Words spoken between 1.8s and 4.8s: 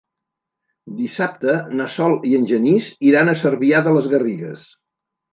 na Sol i en Genís iran a Cervià de les Garrigues.